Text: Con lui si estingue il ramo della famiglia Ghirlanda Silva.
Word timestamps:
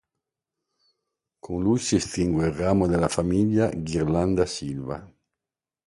Con 1.41 1.61
lui 1.61 1.77
si 1.77 1.95
estingue 1.97 2.47
il 2.47 2.53
ramo 2.53 2.87
della 2.87 3.07
famiglia 3.07 3.69
Ghirlanda 3.69 4.47
Silva. 4.47 4.97